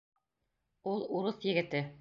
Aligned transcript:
Ул— 0.95 1.05
урыҫ 1.21 1.49
егете. 1.53 1.89